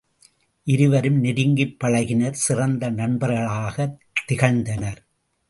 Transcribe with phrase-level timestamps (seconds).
[0.63, 4.97] இருவரும் நெருங்கிப் பழகினர் சிறந்த நண்பர்களாகத் திகழ்ந்தனர்.